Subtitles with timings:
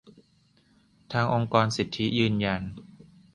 [1.13, 2.61] ทางองค์กรสิทธิยืนยัน